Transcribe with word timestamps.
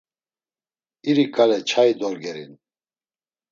İri 1.09 1.25
ǩale 1.35 1.57
çayi 1.69 1.93
dorgeri’n. 1.99 2.53